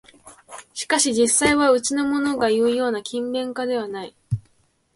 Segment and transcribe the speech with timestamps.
[0.73, 4.15] しかし実際はうちのものがいうような勤勉家ではない